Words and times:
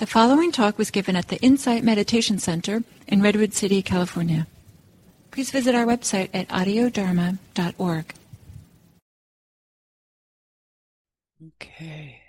The 0.00 0.06
following 0.06 0.50
talk 0.50 0.78
was 0.78 0.90
given 0.90 1.14
at 1.14 1.28
the 1.28 1.38
Insight 1.42 1.84
Meditation 1.84 2.38
Center 2.38 2.82
in 3.06 3.20
Redwood 3.20 3.52
City, 3.52 3.82
California. 3.82 4.46
Please 5.30 5.50
visit 5.50 5.74
our 5.74 5.84
website 5.84 6.30
at 6.32 6.48
audiodharma.org. 6.48 8.14
Okay. 11.48 12.22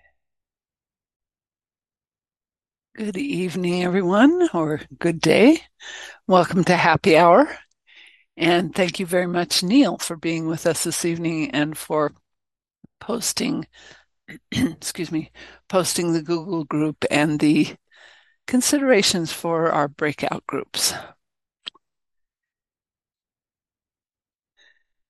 Good 2.97 3.15
evening, 3.15 3.85
everyone, 3.85 4.49
or 4.53 4.81
good 4.99 5.21
day. 5.21 5.61
Welcome 6.27 6.65
to 6.65 6.75
Happy 6.75 7.15
Hour. 7.15 7.57
And 8.35 8.75
thank 8.75 8.99
you 8.99 9.05
very 9.05 9.27
much, 9.27 9.63
Neil, 9.63 9.97
for 9.97 10.17
being 10.17 10.45
with 10.45 10.67
us 10.67 10.83
this 10.83 11.05
evening 11.05 11.51
and 11.51 11.77
for 11.77 12.11
posting 12.99 13.65
excuse 14.51 15.11
me, 15.11 15.31
posting 15.71 16.11
the 16.11 16.21
Google 16.21 16.65
group 16.65 17.05
and 17.09 17.39
the 17.39 17.65
considerations 18.45 19.31
for 19.31 19.71
our 19.71 19.87
breakout 19.87 20.45
groups. 20.45 20.93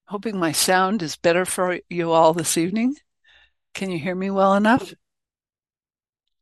Hoping 0.06 0.38
my 0.38 0.52
sound 0.52 1.02
is 1.02 1.16
better 1.16 1.46
for 1.46 1.80
you 1.90 2.12
all 2.12 2.36
this 2.36 2.60
evening. 2.60 2.96
Can 3.74 3.90
you 3.90 3.98
hear 3.98 4.14
me 4.14 4.30
well 4.30 4.54
enough? 4.54 4.94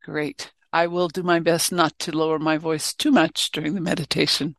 Great. 0.03 0.51
I 0.73 0.87
will 0.87 1.07
do 1.07 1.23
my 1.23 1.39
best 1.39 1.71
not 1.71 1.97
to 1.99 2.11
lower 2.11 2.39
my 2.39 2.57
voice 2.57 2.93
too 2.93 3.11
much 3.11 3.51
during 3.51 3.73
the 3.73 3.79
meditation. 3.79 4.57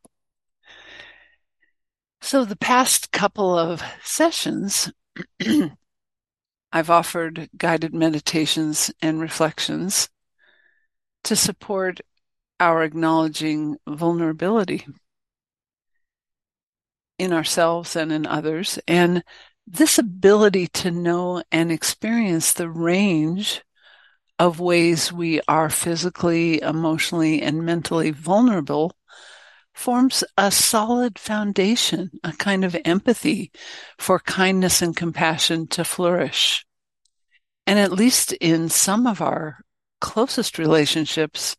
So, 2.19 2.45
the 2.45 2.55
past 2.55 3.11
couple 3.11 3.55
of 3.55 3.83
sessions, 4.03 4.91
I've 6.71 6.89
offered 6.89 7.49
guided 7.57 7.93
meditations 7.93 8.91
and 9.01 9.19
reflections 9.19 10.09
to 11.23 11.35
support 11.35 11.99
our 12.59 12.83
acknowledging 12.83 13.77
vulnerability 13.87 14.85
in 17.17 17.33
ourselves 17.33 17.95
and 17.95 18.11
in 18.11 18.25
others. 18.25 18.79
And 18.87 19.23
this 19.67 19.99
ability 19.99 20.67
to 20.67 20.91
know 20.91 21.43
and 21.51 21.71
experience 21.71 22.53
the 22.53 22.69
range 22.69 23.61
of 24.39 24.59
ways 24.59 25.13
we 25.13 25.39
are 25.47 25.69
physically, 25.69 26.61
emotionally, 26.61 27.41
and 27.41 27.63
mentally 27.63 28.11
vulnerable 28.11 28.95
forms 29.81 30.23
a 30.37 30.51
solid 30.51 31.17
foundation, 31.17 32.11
a 32.23 32.31
kind 32.33 32.63
of 32.63 32.77
empathy 32.85 33.51
for 33.97 34.19
kindness 34.19 34.79
and 34.83 34.95
compassion 34.95 35.65
to 35.65 35.83
flourish. 35.83 36.63
And 37.65 37.79
at 37.79 37.91
least 37.91 38.31
in 38.33 38.69
some 38.69 39.07
of 39.07 39.21
our 39.21 39.57
closest 39.99 40.59
relationships, 40.59 41.57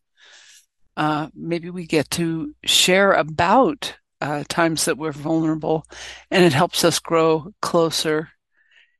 uh, 0.95 1.27
maybe 1.35 1.69
we 1.69 1.85
get 1.85 2.09
to 2.11 2.55
share 2.63 3.11
about 3.11 3.97
uh, 4.21 4.45
times 4.47 4.85
that 4.85 4.97
we're 4.97 5.11
vulnerable 5.11 5.85
and 6.31 6.45
it 6.45 6.53
helps 6.53 6.85
us 6.85 6.99
grow 6.99 7.51
closer 7.61 8.29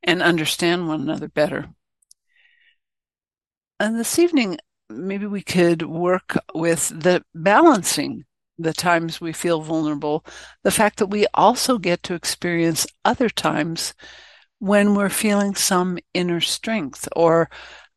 and 0.04 0.22
understand 0.22 0.90
one 0.90 1.00
another 1.00 1.30
better. 1.30 1.70
And 3.80 3.98
this 3.98 4.20
evening, 4.20 4.58
maybe 4.90 5.28
we 5.28 5.44
could 5.44 5.82
work 5.82 6.38
with 6.54 6.90
the 6.90 7.24
balancing 7.34 8.26
the 8.58 8.74
times 8.74 9.20
we 9.20 9.34
feel 9.34 9.62
vulnerable, 9.62 10.26
the 10.64 10.72
fact 10.72 10.98
that 11.00 11.08
we 11.08 11.26
also 11.34 11.78
get 11.78 12.04
to 12.04 12.14
experience 12.14 12.86
other 13.04 13.30
times 13.30 13.94
when 14.60 14.96
we're 14.96 15.10
feeling 15.10 15.56
some 15.56 15.98
inner 16.14 16.40
strength 16.40 17.08
or 17.16 17.50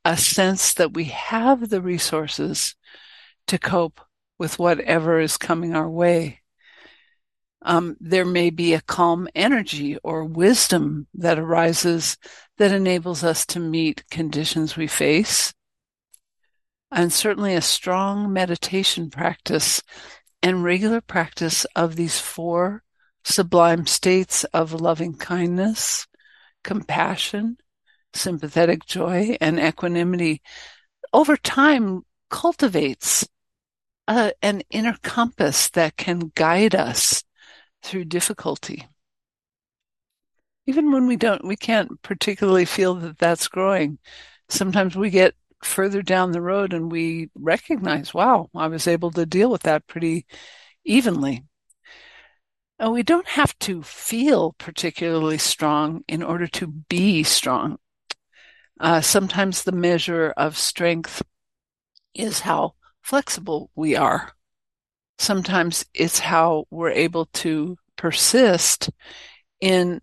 a 0.05 0.17
sense 0.17 0.75
that 0.75 0.95
we 0.95 1.05
have 1.05 1.69
the 1.69 1.81
resources 1.81 2.75
to 3.47 3.59
cope 3.59 4.01
with 4.39 4.59
whatever 4.59 5.21
is 5.21 5.37
coming 5.37 5.75
our 5.75 5.89
way. 5.89 6.41
Um, 7.63 7.97
there 8.01 8.25
may 8.25 8.51
be 8.51 8.75
a 8.75 8.81
calm 8.81 9.29
energy 9.35 9.97
or 10.03 10.25
wisdom 10.25 11.09
that 11.15 11.39
arises 11.39 12.17
that 12.59 12.73
enables 12.73 13.25
us 13.25 13.45
to 13.47 13.61
meet 13.61 14.05
conditions 14.11 14.77
we 14.77 14.87
face. 14.87 15.53
And 16.93 17.13
certainly 17.13 17.55
a 17.55 17.61
strong 17.61 18.33
meditation 18.33 19.11
practice 19.11 19.83
and 20.47 20.63
regular 20.63 21.01
practice 21.01 21.67
of 21.75 21.97
these 21.97 22.21
four 22.21 22.85
sublime 23.25 23.85
states 23.85 24.45
of 24.55 24.73
loving 24.73 25.13
kindness, 25.13 26.07
compassion, 26.63 27.57
sympathetic 28.15 28.87
joy, 28.87 29.37
and 29.41 29.59
equanimity 29.59 30.41
over 31.13 31.37
time 31.37 32.03
cultivates 32.31 33.27
uh, 34.07 34.31
an 34.41 34.63
inner 34.71 34.97
compass 35.03 35.69
that 35.71 35.97
can 35.97 36.31
guide 36.37 36.77
us 36.77 37.25
through 37.83 38.05
difficulty. 38.05 38.87
Even 40.69 40.93
when 40.93 41.09
we 41.09 41.17
don't, 41.17 41.45
we 41.45 41.57
can't 41.57 42.01
particularly 42.03 42.65
feel 42.65 42.95
that 42.95 43.19
that's 43.19 43.49
growing. 43.49 43.99
Sometimes 44.49 44.95
we 44.95 45.11
get 45.11 45.35
further 45.63 46.03
down 46.03 46.33
the 46.33 46.41
road 46.41 46.73
and 46.73 46.91
we 46.91 47.31
recognize, 47.35 48.13
wow, 48.13 48.49
I 48.55 48.69
was 48.69 48.87
able 48.87 49.11
to 49.13 49.27
deal 49.27 49.51
with 49.51 49.63
that 49.63 49.87
pretty 49.87 50.27
evenly. 50.85 51.45
And 52.79 52.93
we 52.93 53.03
don't 53.03 53.29
have 53.29 53.59
to 53.61 53.83
feel 53.83 54.55
particularly 54.59 55.39
strong 55.39 56.03
in 56.09 56.23
order 56.23 56.47
to 56.49 56.67
be 56.67 57.23
strong. 57.23 57.79
Uh, 58.79 59.01
sometimes 59.01 59.63
the 59.63 59.73
measure 59.73 60.35
of 60.37 60.59
strength 60.59 61.23
is 62.15 62.41
how 62.41 62.75
flexible 63.03 63.71
we 63.75 63.97
are. 63.97 64.33
Sometimes 65.19 65.87
it's 65.95 66.19
how 66.19 66.67
we're 66.71 66.91
able 66.91 67.27
to 67.27 67.79
persist 67.97 68.91
in 69.61 70.03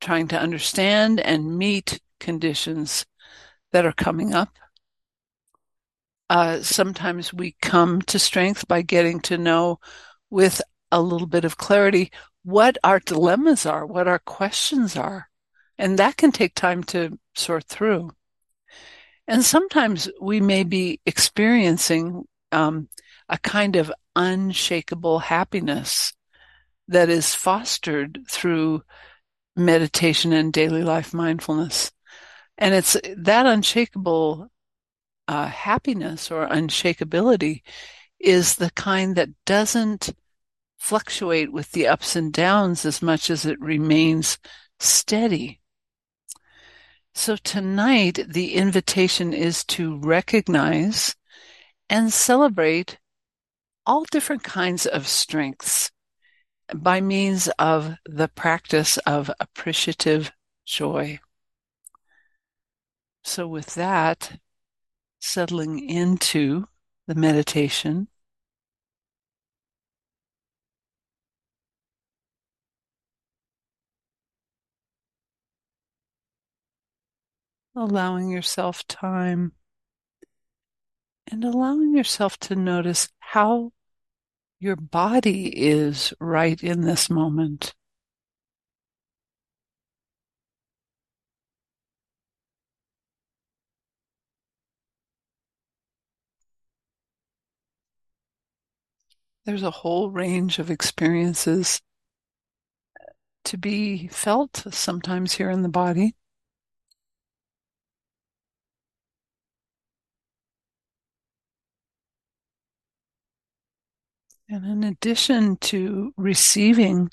trying 0.00 0.28
to 0.28 0.38
understand 0.38 1.20
and 1.20 1.58
meet 1.58 2.00
conditions 2.20 3.04
that 3.72 3.84
are 3.84 3.92
coming 3.92 4.32
up. 4.32 4.50
Uh, 6.30 6.60
sometimes 6.62 7.32
we 7.32 7.56
come 7.62 8.02
to 8.02 8.18
strength 8.18 8.68
by 8.68 8.82
getting 8.82 9.20
to 9.20 9.38
know 9.38 9.78
with 10.30 10.60
a 10.92 11.00
little 11.00 11.26
bit 11.26 11.44
of 11.44 11.56
clarity 11.56 12.10
what 12.42 12.78
our 12.84 13.00
dilemmas 13.00 13.66
are, 13.66 13.86
what 13.86 14.08
our 14.08 14.18
questions 14.18 14.96
are. 14.96 15.28
And 15.78 15.98
that 15.98 16.16
can 16.16 16.32
take 16.32 16.54
time 16.54 16.82
to 16.84 17.18
sort 17.34 17.64
through. 17.64 18.10
And 19.26 19.44
sometimes 19.44 20.10
we 20.20 20.40
may 20.40 20.64
be 20.64 21.00
experiencing 21.06 22.24
um, 22.50 22.88
a 23.28 23.38
kind 23.38 23.76
of 23.76 23.92
unshakable 24.16 25.18
happiness 25.18 26.14
that 26.88 27.10
is 27.10 27.34
fostered 27.34 28.20
through 28.28 28.82
meditation 29.54 30.32
and 30.32 30.52
daily 30.52 30.82
life 30.82 31.12
mindfulness. 31.12 31.92
And 32.56 32.74
it's 32.74 32.96
that 33.16 33.46
unshakable 33.46 34.50
uh, 35.28 35.46
happiness 35.46 36.30
or 36.30 36.48
unshakability 36.48 37.62
is 38.18 38.56
the 38.56 38.70
kind 38.70 39.14
that 39.14 39.28
doesn't 39.44 40.10
fluctuate 40.78 41.52
with 41.52 41.70
the 41.72 41.86
ups 41.86 42.16
and 42.16 42.32
downs 42.32 42.84
as 42.84 43.02
much 43.02 43.30
as 43.30 43.44
it 43.44 43.60
remains 43.60 44.38
steady. 44.80 45.60
So 47.14 47.36
tonight, 47.36 48.20
the 48.28 48.54
invitation 48.54 49.32
is 49.32 49.64
to 49.66 49.98
recognize 49.98 51.14
and 51.90 52.12
celebrate 52.12 52.98
all 53.84 54.04
different 54.04 54.42
kinds 54.42 54.86
of 54.86 55.08
strengths 55.08 55.90
by 56.74 57.00
means 57.00 57.48
of 57.58 57.94
the 58.04 58.28
practice 58.28 58.98
of 58.98 59.30
appreciative 59.40 60.30
joy. 60.64 61.18
So, 63.24 63.48
with 63.48 63.74
that, 63.74 64.38
settling 65.20 65.88
into 65.88 66.66
the 67.06 67.14
meditation. 67.14 68.08
Allowing 77.74 78.30
yourself 78.30 78.86
time 78.88 79.52
and 81.30 81.44
allowing 81.44 81.94
yourself 81.94 82.38
to 82.38 82.56
notice 82.56 83.08
how 83.20 83.72
your 84.58 84.76
body 84.76 85.48
is 85.48 86.12
right 86.20 86.62
in 86.62 86.80
this 86.80 87.08
moment. 87.08 87.74
There's 99.48 99.62
a 99.62 99.70
whole 99.70 100.10
range 100.10 100.58
of 100.58 100.70
experiences 100.70 101.80
to 103.44 103.56
be 103.56 104.06
felt 104.08 104.62
sometimes 104.70 105.32
here 105.32 105.48
in 105.48 105.62
the 105.62 105.70
body. 105.70 106.14
And 114.50 114.66
in 114.66 114.84
addition 114.84 115.56
to 115.56 116.12
receiving 116.18 117.08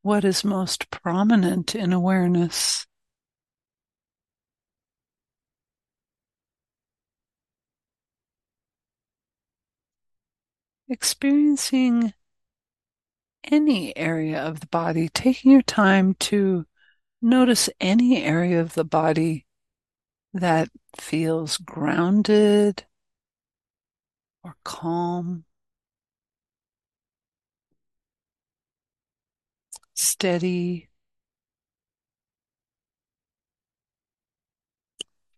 what 0.00 0.24
is 0.24 0.44
most 0.44 0.90
prominent 0.90 1.74
in 1.74 1.92
awareness, 1.92 2.86
experiencing 10.88 12.12
any 13.44 13.96
area 13.96 14.40
of 14.42 14.60
the 14.60 14.66
body, 14.66 15.08
taking 15.08 15.52
your 15.52 15.62
time 15.62 16.14
to 16.14 16.66
notice 17.22 17.68
any 17.80 18.22
area 18.22 18.60
of 18.60 18.74
the 18.74 18.84
body 18.84 19.46
that 20.32 20.68
feels 20.98 21.56
grounded 21.58 22.84
or 24.44 24.56
calm, 24.64 25.44
steady, 29.94 30.88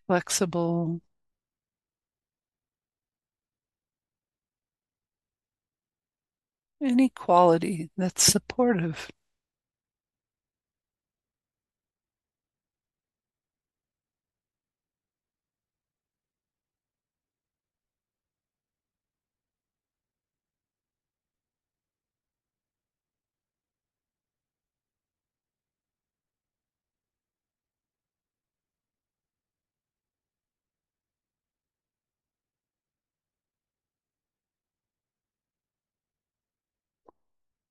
flexible. 0.07 1.01
Any 6.83 7.09
quality 7.09 7.91
that's 7.97 8.23
supportive. 8.23 9.09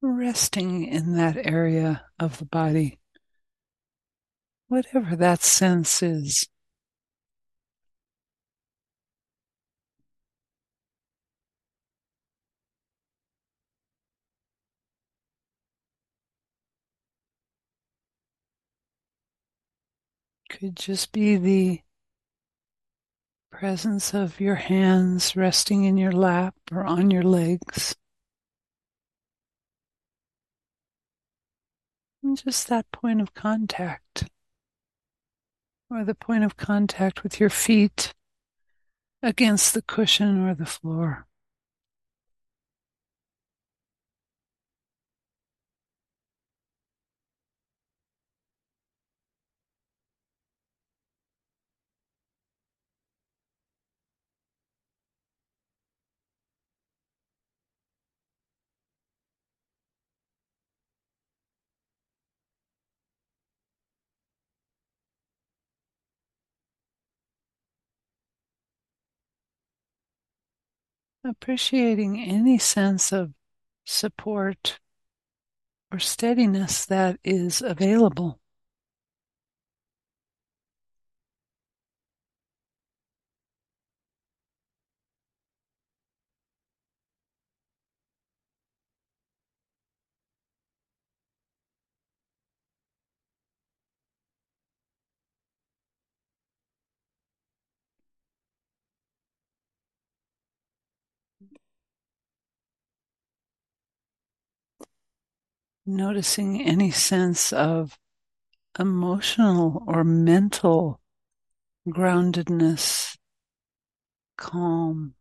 Resting 0.01 0.85
in 0.85 1.13
that 1.17 1.37
area 1.37 2.05
of 2.19 2.37
the 2.37 2.45
body, 2.45 2.99
whatever 4.67 5.15
that 5.15 5.41
sense 5.41 6.01
is. 6.03 6.47
Could 20.49 20.75
just 20.75 21.11
be 21.11 21.35
the 21.35 21.81
presence 23.51 24.13
of 24.13 24.39
your 24.39 24.55
hands 24.55 25.35
resting 25.35 25.83
in 25.83 25.97
your 25.97 26.11
lap 26.11 26.55
or 26.71 26.83
on 26.85 27.11
your 27.11 27.23
legs. 27.23 27.95
Just 32.35 32.67
that 32.67 32.91
point 32.91 33.21
of 33.21 33.33
contact, 33.33 34.25
or 35.89 36.03
the 36.03 36.15
point 36.15 36.43
of 36.43 36.57
contact 36.57 37.23
with 37.23 37.39
your 37.39 37.49
feet 37.49 38.13
against 39.23 39.73
the 39.73 39.81
cushion 39.81 40.47
or 40.47 40.53
the 40.53 40.65
floor. 40.65 41.25
Appreciating 71.27 72.19
any 72.19 72.57
sense 72.57 73.11
of 73.11 73.33
support 73.85 74.79
or 75.91 75.99
steadiness 75.99 76.85
that 76.85 77.19
is 77.23 77.61
available. 77.61 78.39
Noticing 105.87 106.61
any 106.61 106.91
sense 106.91 107.53
of 107.53 107.97
emotional 108.79 109.83
or 109.87 110.03
mental 110.03 111.01
groundedness, 111.87 113.17
calm, 114.37 115.15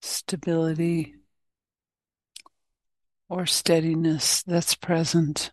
stability, 0.00 1.14
or 3.28 3.46
steadiness 3.46 4.42
that's 4.42 4.74
present. 4.74 5.52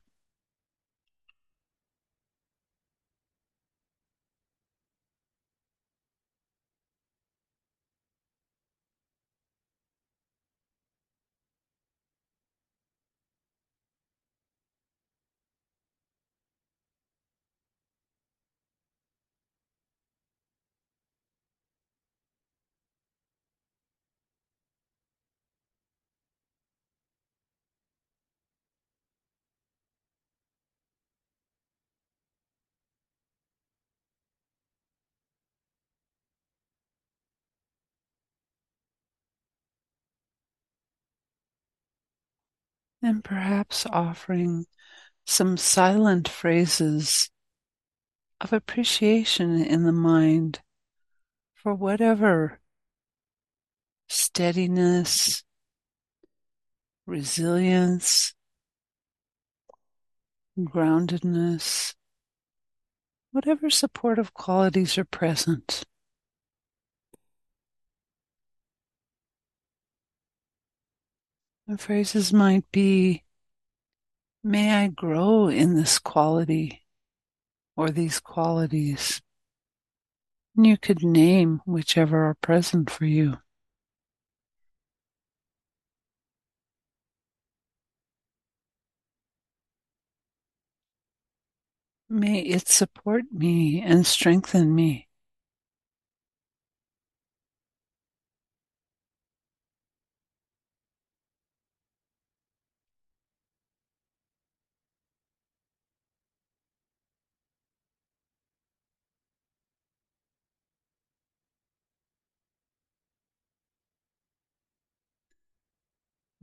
And 43.04 43.24
perhaps 43.24 43.86
offering 43.86 44.66
some 45.26 45.58
silent 45.58 46.28
phrases 46.28 47.30
of 48.42 48.54
appreciation 48.54 49.64
in 49.64 49.84
the 49.84 49.92
mind 49.92 50.62
for 51.54 51.74
whatever 51.74 52.60
steadiness, 54.08 55.44
resilience, 57.06 58.34
groundedness, 60.60 61.96
whatever 63.32 63.70
supportive 63.70 64.34
qualities 64.34 64.98
are 64.98 65.06
present. 65.06 65.84
The 71.66 71.78
phrases 71.78 72.34
might 72.34 72.70
be, 72.72 73.24
May 74.44 74.84
I 74.84 74.88
grow 74.90 75.48
in 75.48 75.76
this 75.76 75.98
quality 75.98 76.82
or 77.78 77.90
these 77.90 78.20
qualities. 78.20 79.22
And 80.58 80.68
you 80.68 80.78
could 80.78 81.04
name 81.04 81.62
whichever 81.66 82.26
are 82.26 82.36
present 82.36 82.90
for 82.90 83.06
you. 83.06 83.38
May 92.10 92.42
it 92.42 92.68
support 92.68 93.24
me 93.32 93.82
and 93.82 94.06
strengthen 94.06 94.76
me. 94.76 95.08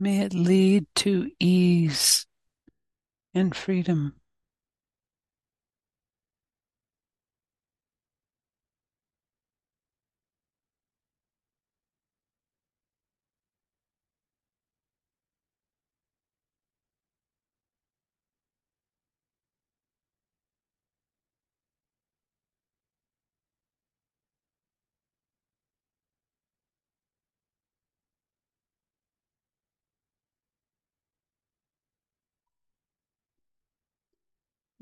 May 0.01 0.21
it 0.21 0.33
lead 0.33 0.87
to 0.95 1.29
ease 1.39 2.25
and 3.35 3.55
freedom. 3.55 4.20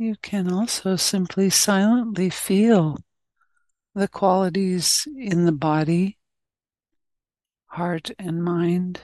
You 0.01 0.15
can 0.21 0.49
also 0.49 0.95
simply 0.95 1.49
silently 1.49 2.29
feel 2.29 2.99
the 3.93 4.07
qualities 4.07 5.05
in 5.13 5.43
the 5.43 5.51
body, 5.51 6.17
heart, 7.65 8.09
and 8.17 8.41
mind, 8.41 9.01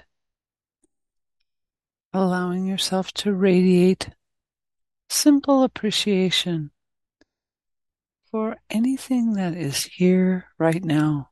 allowing 2.13 2.65
yourself 2.65 3.11
to 3.15 3.33
radiate 3.33 4.11
simple 5.09 5.63
appreciation 5.63 6.71
for 8.31 8.55
anything 8.69 9.33
that 9.33 9.53
is 9.53 9.83
here 9.83 10.45
right 10.57 10.81
now 10.81 11.31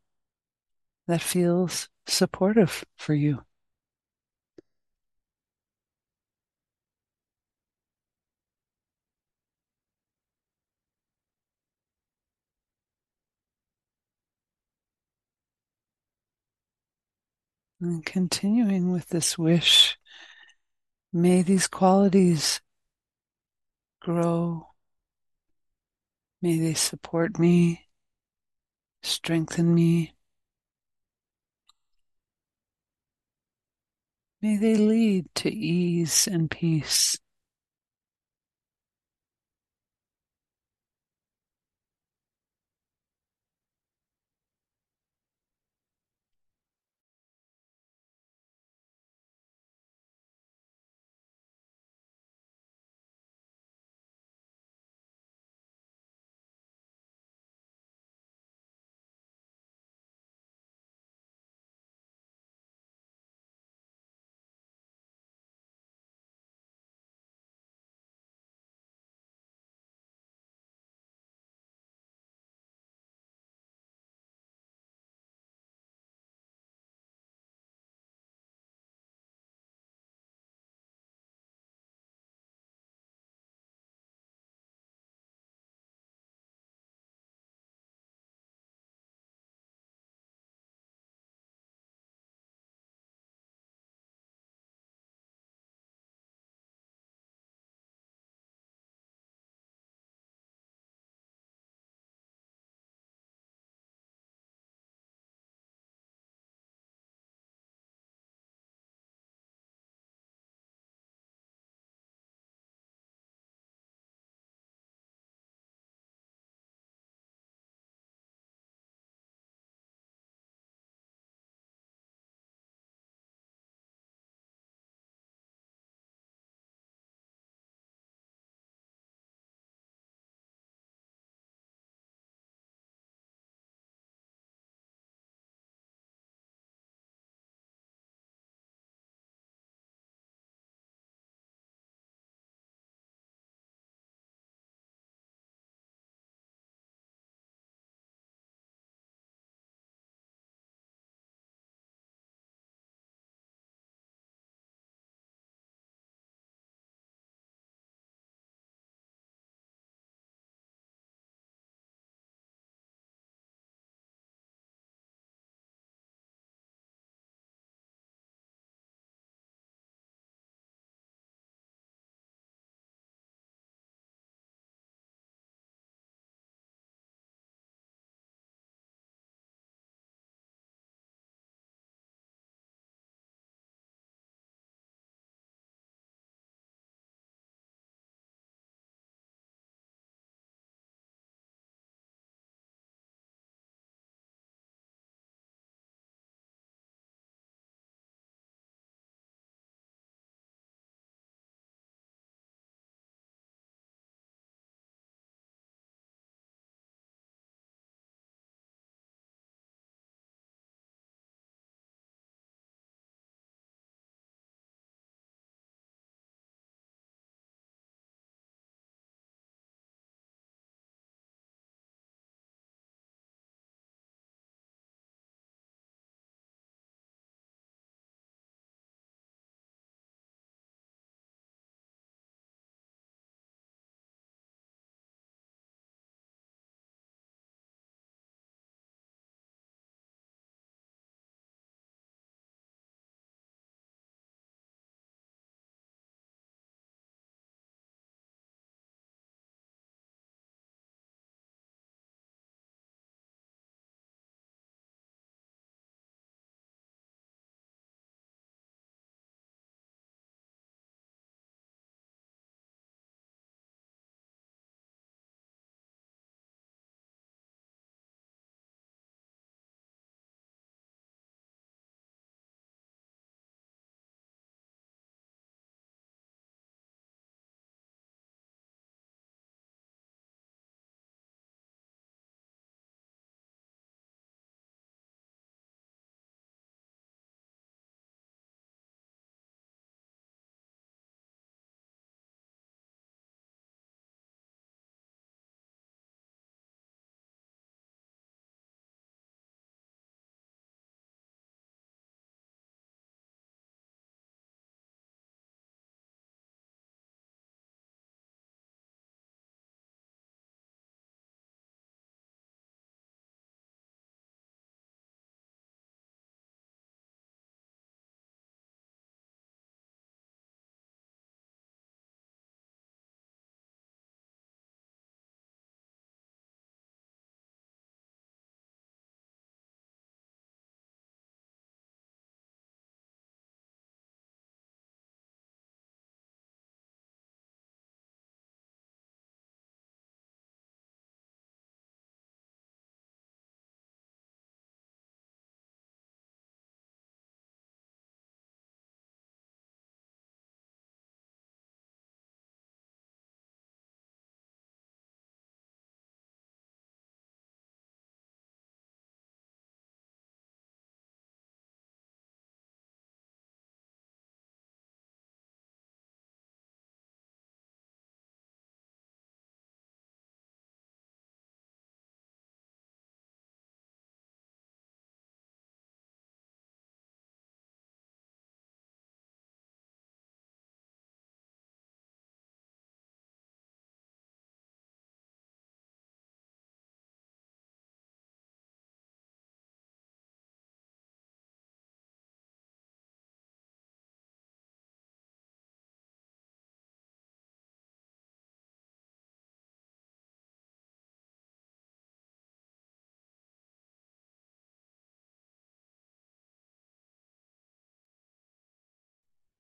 that 1.08 1.22
feels 1.22 1.88
supportive 2.06 2.84
for 2.98 3.14
you. 3.14 3.46
And 17.84 18.06
continuing 18.06 18.94
with 18.94 19.10
this 19.10 19.38
wish, 19.38 19.98
may 21.12 21.42
these 21.42 21.68
qualities 21.68 22.62
grow. 24.00 24.70
May 26.42 26.60
they 26.60 26.76
support 26.76 27.38
me, 27.38 27.90
strengthen 29.02 29.76
me. 29.76 30.16
May 34.42 34.56
they 34.56 34.76
lead 34.78 35.26
to 35.36 35.54
ease 35.54 36.26
and 36.26 36.50
peace. 36.50 37.18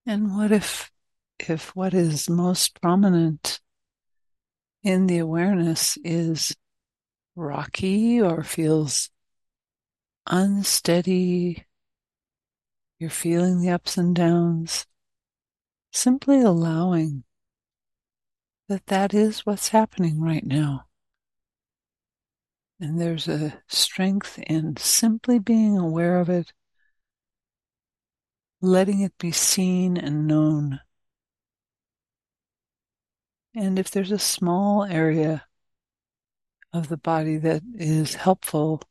And 0.05 0.35
what 0.35 0.51
if, 0.51 0.91
if 1.39 1.75
what 1.75 1.93
is 1.93 2.29
most 2.29 2.79
prominent 2.81 3.61
in 4.83 5.07
the 5.07 5.19
awareness 5.19 5.97
is 6.03 6.55
rocky 7.35 8.21
or 8.21 8.43
feels 8.43 9.09
unsteady, 10.27 11.65
you're 12.99 13.09
feeling 13.09 13.61
the 13.61 13.69
ups 13.69 13.97
and 13.97 14.15
downs, 14.15 14.85
simply 15.91 16.41
allowing 16.41 17.23
that 18.67 18.87
that 18.87 19.13
is 19.13 19.45
what's 19.45 19.69
happening 19.69 20.21
right 20.21 20.45
now. 20.45 20.85
And 22.79 22.99
there's 22.99 23.27
a 23.27 23.61
strength 23.67 24.39
in 24.39 24.75
simply 24.77 25.39
being 25.39 25.77
aware 25.77 26.19
of 26.19 26.29
it, 26.29 26.51
letting 28.63 29.01
it 29.01 29.17
be 29.17 29.31
seen 29.31 29.97
and 29.97 30.25
known. 30.25 30.79
And 33.53 33.77
if 33.77 33.91
there's 33.91 34.11
a 34.11 34.17
small 34.17 34.85
area 34.85 35.45
of 36.71 36.87
the 36.87 36.97
body 36.97 37.37
that 37.37 37.61
is 37.75 38.15
helpful, 38.15 38.81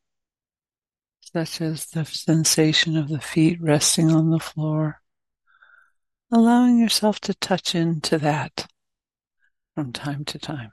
such 1.20 1.62
as 1.62 1.86
the 1.86 2.04
sensation 2.04 2.98
of 2.98 3.08
the 3.08 3.20
feet 3.20 3.60
resting 3.62 4.12
on 4.12 4.30
the 4.30 4.38
floor, 4.38 5.00
allowing 6.30 6.78
yourself 6.78 7.18
to 7.20 7.34
touch 7.34 7.74
into 7.74 8.18
that 8.18 8.66
from 9.74 9.90
time 9.90 10.26
to 10.26 10.38
time. 10.38 10.72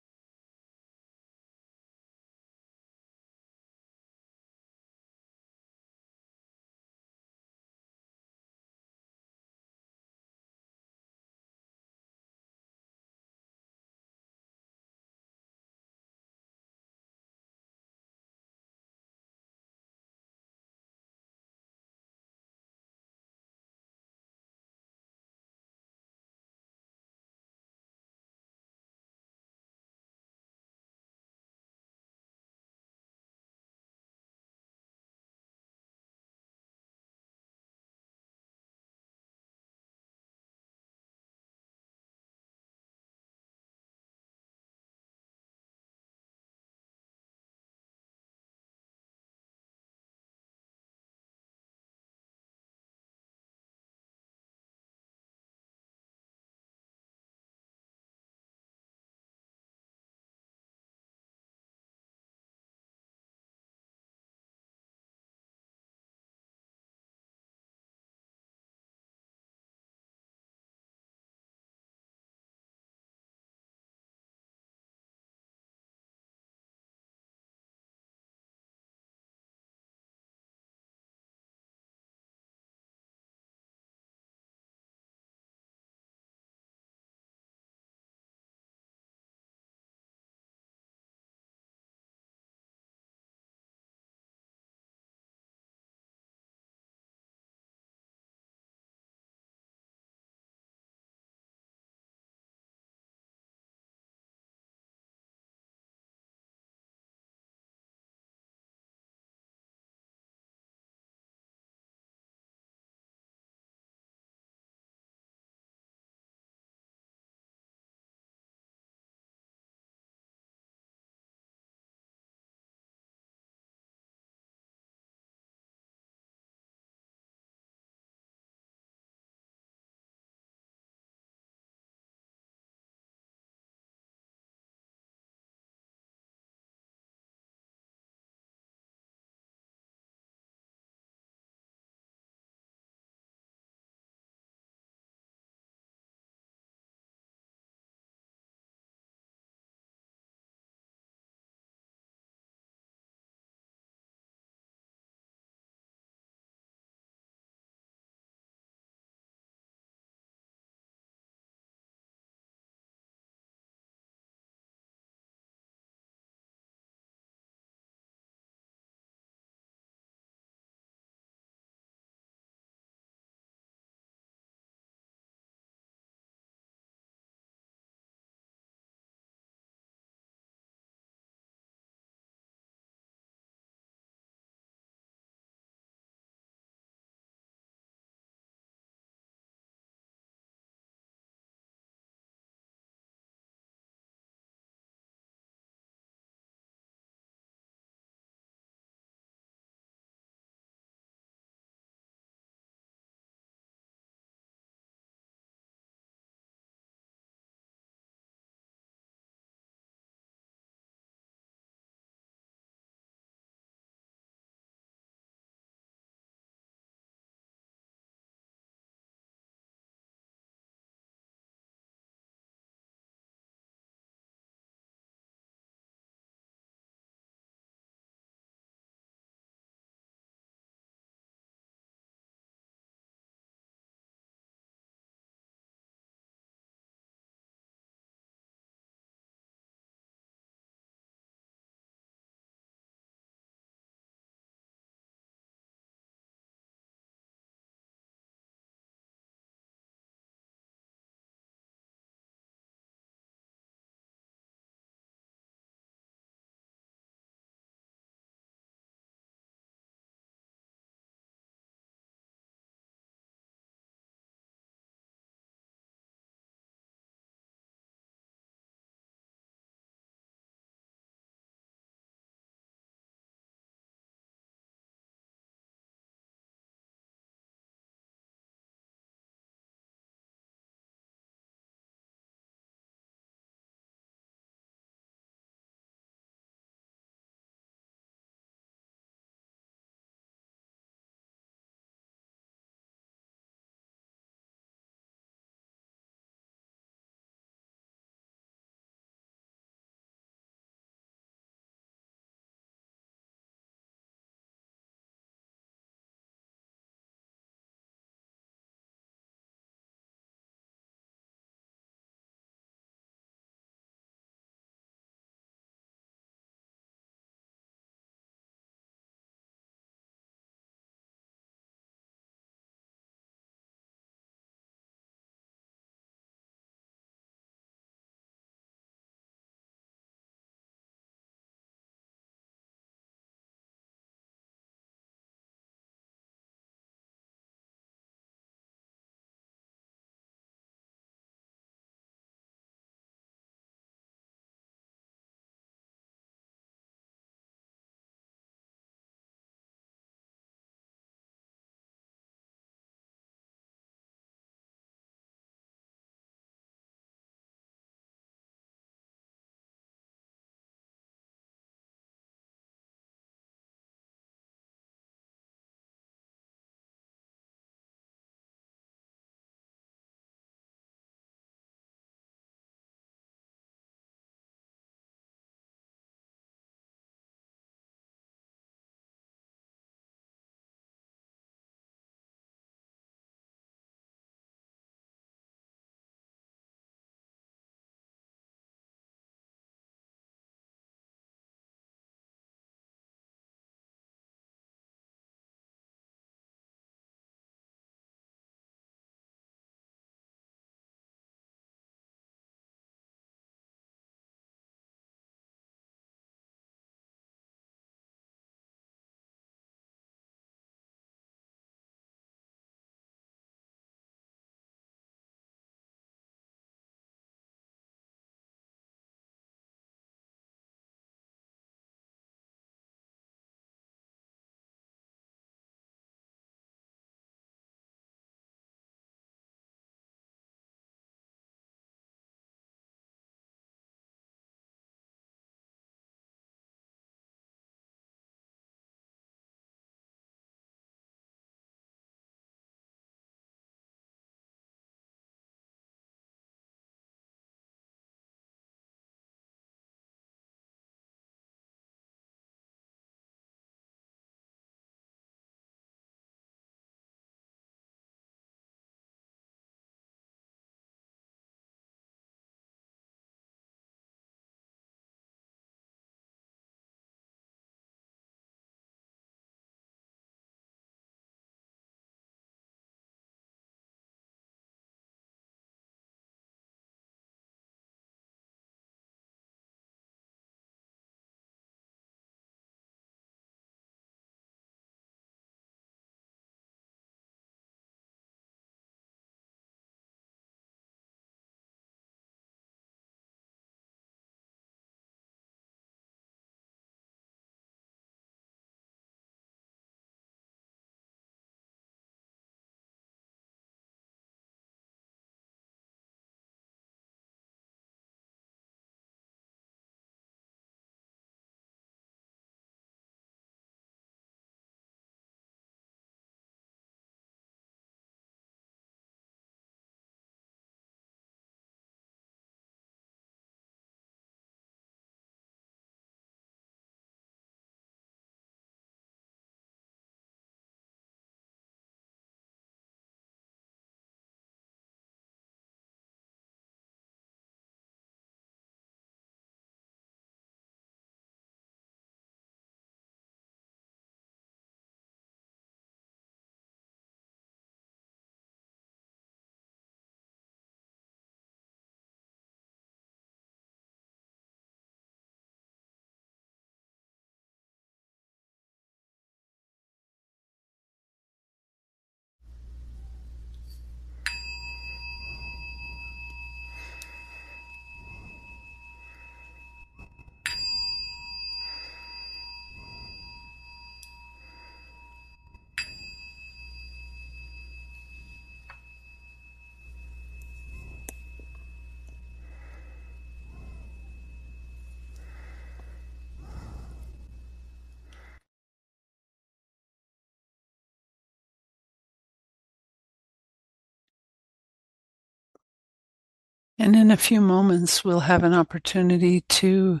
And 596.80 596.96
in 596.96 597.10
a 597.10 597.16
few 597.18 597.42
moments, 597.42 598.02
we'll 598.06 598.20
have 598.20 598.42
an 598.42 598.54
opportunity 598.54 599.42
to 599.42 600.00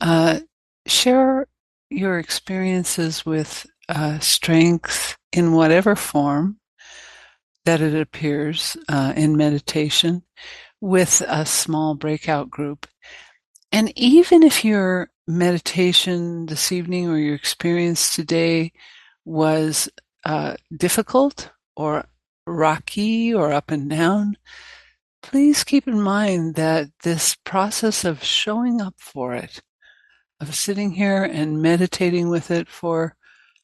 uh, 0.00 0.40
share 0.84 1.46
your 1.90 2.18
experiences 2.18 3.24
with 3.24 3.64
uh, 3.88 4.18
strength 4.18 5.16
in 5.32 5.52
whatever 5.52 5.94
form 5.94 6.58
that 7.66 7.80
it 7.80 7.94
appears 7.94 8.76
uh, 8.88 9.12
in 9.14 9.36
meditation 9.36 10.24
with 10.80 11.22
a 11.28 11.46
small 11.46 11.94
breakout 11.94 12.50
group. 12.50 12.88
And 13.70 13.96
even 13.96 14.42
if 14.42 14.64
your 14.64 15.08
meditation 15.28 16.46
this 16.46 16.72
evening 16.72 17.08
or 17.08 17.16
your 17.16 17.36
experience 17.36 18.12
today 18.12 18.72
was 19.24 19.88
uh, 20.24 20.56
difficult 20.76 21.50
or 21.76 22.06
rocky 22.44 23.32
or 23.32 23.52
up 23.52 23.70
and 23.70 23.88
down, 23.88 24.36
please 25.22 25.64
keep 25.64 25.86
in 25.88 26.00
mind 26.00 26.56
that 26.56 26.88
this 27.02 27.36
process 27.44 28.04
of 28.04 28.22
showing 28.22 28.80
up 28.80 28.94
for 28.98 29.34
it, 29.34 29.62
of 30.40 30.54
sitting 30.54 30.92
here 30.92 31.22
and 31.24 31.62
meditating 31.62 32.28
with 32.28 32.50
it 32.50 32.68
for 32.68 33.16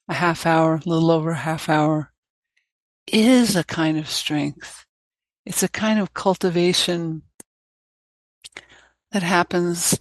a 0.08 0.14
half 0.14 0.46
hour, 0.46 0.76
a 0.76 0.88
little 0.88 1.10
over 1.10 1.30
a 1.30 1.36
half 1.36 1.68
hour, 1.68 2.12
is 3.06 3.56
a 3.56 3.64
kind 3.64 3.98
of 3.98 4.08
strength. 4.08 4.86
It's 5.44 5.62
a 5.62 5.68
kind 5.68 5.98
of 5.98 6.14
cultivation 6.14 7.22
that 9.10 9.22
happens 9.22 9.98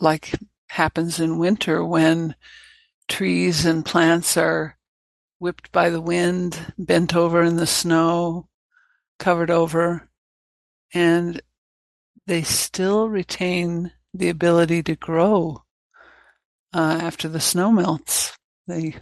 like 0.00 0.32
happens 0.68 1.20
in 1.20 1.38
winter 1.38 1.84
when 1.84 2.34
trees 3.08 3.64
and 3.64 3.84
plants 3.84 4.36
are 4.36 4.78
whipped 5.38 5.70
by 5.72 5.90
the 5.90 6.00
wind, 6.00 6.72
bent 6.78 7.14
over 7.14 7.42
in 7.42 7.56
the 7.56 7.66
snow, 7.66 8.48
covered 9.18 9.50
over, 9.50 10.08
and 10.94 11.40
they 12.26 12.42
still 12.42 13.08
retain 13.08 13.92
the 14.14 14.28
ability 14.28 14.82
to 14.82 14.96
grow 14.96 15.62
uh, 16.74 16.98
after 17.02 17.28
the 17.28 17.40
snow 17.40 17.72
melts. 17.72 18.36
They 18.66 18.96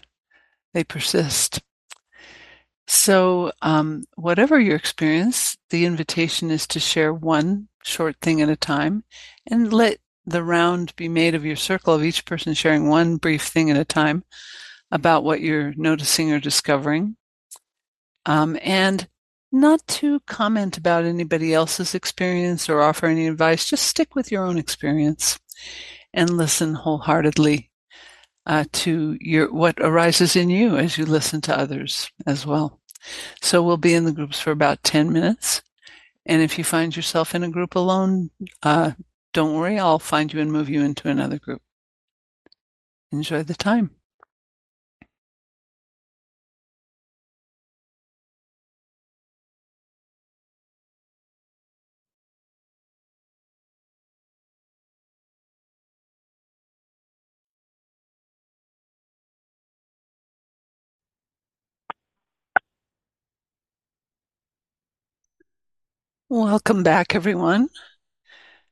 they 0.72 0.84
persist. 0.84 1.60
So, 2.86 3.52
um, 3.62 4.04
whatever 4.16 4.58
your 4.58 4.76
experience, 4.76 5.56
the 5.70 5.84
invitation 5.84 6.50
is 6.50 6.66
to 6.68 6.80
share 6.80 7.14
one 7.14 7.68
short 7.84 8.16
thing 8.20 8.40
at 8.42 8.48
a 8.48 8.56
time 8.56 9.04
and 9.48 9.72
let 9.72 9.98
the 10.26 10.42
round 10.42 10.94
be 10.96 11.08
made 11.08 11.34
of 11.34 11.44
your 11.44 11.56
circle 11.56 11.94
of 11.94 12.04
each 12.04 12.24
person 12.24 12.52
sharing 12.54 12.88
one 12.88 13.16
brief 13.16 13.42
thing 13.42 13.70
at 13.70 13.76
a 13.76 13.84
time 13.84 14.24
about 14.90 15.24
what 15.24 15.40
you're 15.40 15.72
noticing 15.76 16.32
or 16.32 16.40
discovering. 16.40 17.16
Um, 18.26 18.58
and 18.62 19.08
not 19.52 19.86
to 19.86 20.20
comment 20.20 20.76
about 20.76 21.04
anybody 21.04 21.52
else's 21.52 21.94
experience 21.94 22.68
or 22.68 22.80
offer 22.80 23.06
any 23.06 23.26
advice, 23.26 23.68
just 23.68 23.86
stick 23.86 24.14
with 24.14 24.30
your 24.30 24.44
own 24.44 24.58
experience 24.58 25.38
and 26.12 26.30
listen 26.30 26.74
wholeheartedly 26.74 27.70
uh, 28.46 28.64
to 28.72 29.16
your 29.20 29.52
what 29.52 29.78
arises 29.80 30.36
in 30.36 30.50
you 30.50 30.76
as 30.76 30.96
you 30.96 31.04
listen 31.04 31.40
to 31.42 31.58
others 31.58 32.10
as 32.26 32.46
well. 32.46 32.80
So 33.40 33.62
we'll 33.62 33.76
be 33.76 33.94
in 33.94 34.04
the 34.04 34.12
groups 34.12 34.40
for 34.40 34.50
about 34.50 34.82
10 34.82 35.12
minutes. 35.12 35.62
And 36.26 36.42
if 36.42 36.58
you 36.58 36.64
find 36.64 36.94
yourself 36.94 37.34
in 37.34 37.42
a 37.42 37.50
group 37.50 37.74
alone, 37.74 38.30
uh, 38.62 38.92
don't 39.32 39.54
worry, 39.54 39.78
I'll 39.78 39.98
find 39.98 40.32
you 40.32 40.40
and 40.40 40.52
move 40.52 40.68
you 40.68 40.82
into 40.82 41.08
another 41.08 41.38
group. 41.38 41.62
Enjoy 43.12 43.42
the 43.42 43.54
time. 43.54 43.90
Welcome 66.32 66.84
back, 66.84 67.16
everyone. 67.16 67.70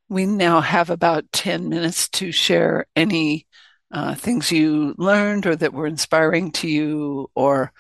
We 0.09 0.27
now 0.27 0.61
have 0.61 0.91
about 0.91 1.33
10 1.33 1.69
minutes 1.69 2.09
to 2.11 2.31
share 2.31 2.87
any 2.95 3.49
uh, 3.91 4.15
things 4.15 4.53
you 4.53 4.95
learned 4.97 5.45
or 5.45 5.57
that 5.57 5.73
were 5.73 5.89
inspiring 5.89 6.53
to 6.53 6.69
you 6.69 7.29
or 7.35 7.73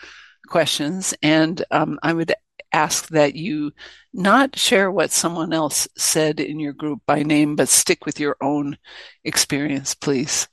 questions. 0.49 1.15
And 1.23 1.65
um, 1.71 1.97
I 2.03 2.13
would 2.13 2.35
ask 2.73 3.07
that 3.11 3.37
you 3.37 3.71
not 4.13 4.59
share 4.59 4.91
what 4.91 5.13
someone 5.13 5.53
else 5.53 5.87
said 5.97 6.41
in 6.41 6.59
your 6.59 6.73
group 6.73 7.03
by 7.07 7.23
name, 7.23 7.55
but 7.55 7.69
stick 7.69 8.05
with 8.05 8.19
your 8.19 8.37
own 8.41 8.79
experience, 9.23 9.95
please. 9.95 10.49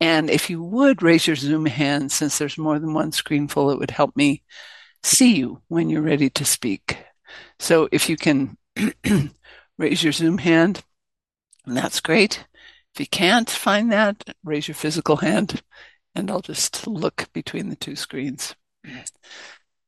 And 0.00 0.28
if 0.28 0.50
you 0.50 0.60
would 0.60 1.00
raise 1.00 1.28
your 1.28 1.36
Zoom 1.36 1.66
hand, 1.66 2.10
since 2.10 2.38
there's 2.38 2.58
more 2.58 2.80
than 2.80 2.92
one 2.92 3.12
screen 3.12 3.46
full, 3.46 3.70
it 3.70 3.78
would 3.78 3.92
help 3.92 4.16
me 4.16 4.42
see 5.04 5.36
you 5.36 5.62
when 5.68 5.90
you're 5.90 6.02
ready 6.02 6.28
to 6.30 6.44
speak. 6.44 6.98
So 7.60 7.88
if 7.92 8.08
you 8.08 8.16
can 8.16 8.56
raise 9.78 10.02
your 10.02 10.12
Zoom 10.12 10.38
hand, 10.38 10.84
and 11.66 11.76
that's 11.76 12.00
great. 12.00 12.46
If 12.94 13.00
you 13.00 13.06
can't 13.06 13.50
find 13.50 13.90
that, 13.92 14.24
raise 14.44 14.68
your 14.68 14.74
physical 14.74 15.16
hand, 15.16 15.62
and 16.14 16.30
I'll 16.30 16.40
just 16.40 16.86
look 16.86 17.28
between 17.32 17.68
the 17.70 17.76
two 17.76 17.96
screens. 17.96 18.54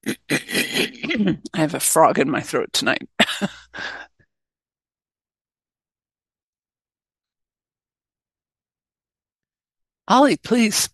I 0.06 1.36
have 1.54 1.74
a 1.74 1.80
frog 1.80 2.18
in 2.18 2.30
my 2.30 2.40
throat 2.40 2.72
tonight. 2.72 3.08
Ollie, 10.08 10.36
please. 10.36 10.88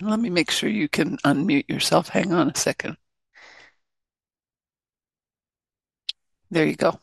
let 0.00 0.20
me 0.20 0.30
make 0.30 0.50
sure 0.50 0.68
you 0.68 0.88
can 0.88 1.16
unmute 1.18 1.68
yourself. 1.68 2.08
Hang 2.08 2.32
on 2.32 2.50
a 2.50 2.56
second. 2.56 2.96
There 6.50 6.66
you 6.66 6.76
go. 6.76 6.98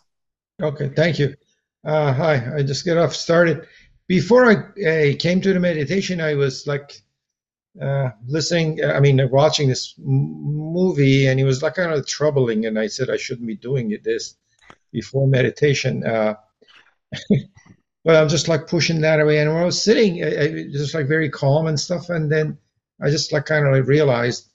Okay, 0.61 0.89
thank 0.95 1.19
you. 1.19 1.35
Uh, 1.83 2.13
hi, 2.13 2.55
I 2.55 2.63
just 2.63 2.85
get 2.85 2.97
off 2.97 3.13
started. 3.13 3.67
Before 4.07 4.45
I, 4.45 4.55
I, 4.87 5.15
came 5.15 5.41
to 5.41 5.53
the 5.53 5.59
meditation, 5.59 6.21
I 6.21 6.35
was 6.35 6.65
like 6.67 7.01
uh, 7.81 8.11
listening, 8.25 8.83
I 8.83 8.99
mean, 8.99 9.19
watching 9.29 9.67
this 9.67 9.95
movie, 9.97 11.27
and 11.27 11.39
it 11.39 11.43
was 11.43 11.61
like 11.61 11.75
kind 11.75 11.91
of 11.91 12.05
troubling. 12.07 12.65
And 12.65 12.79
I 12.79 12.87
said 12.87 13.09
I 13.09 13.17
shouldn't 13.17 13.47
be 13.47 13.55
doing 13.55 13.97
this 14.03 14.35
before 14.91 15.27
meditation. 15.27 16.05
Uh, 16.05 16.35
but 18.05 18.15
I'm 18.15 18.29
just 18.29 18.47
like 18.47 18.67
pushing 18.67 19.01
that 19.01 19.19
away. 19.19 19.39
And 19.39 19.53
when 19.53 19.63
I 19.63 19.65
was 19.65 19.81
sitting, 19.81 20.23
I, 20.23 20.27
I 20.27 20.47
just 20.71 20.93
like 20.93 21.07
very 21.07 21.29
calm 21.29 21.67
and 21.67 21.79
stuff. 21.79 22.09
And 22.09 22.31
then 22.31 22.57
I 23.01 23.09
just 23.09 23.33
like 23.33 23.45
kind 23.45 23.65
of 23.65 23.73
like 23.73 23.87
realized, 23.87 24.49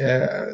uh, 0.00 0.46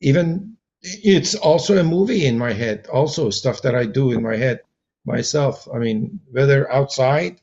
even 0.00 0.56
it's 0.82 1.34
also 1.34 1.78
a 1.78 1.84
movie 1.84 2.26
in 2.26 2.38
my 2.38 2.52
head 2.52 2.86
also 2.86 3.30
stuff 3.30 3.60
that 3.62 3.74
i 3.74 3.84
do 3.84 4.12
in 4.12 4.22
my 4.22 4.36
head 4.36 4.60
myself. 5.04 5.66
I 5.72 5.78
mean 5.78 6.20
whether 6.30 6.70
outside 6.70 7.40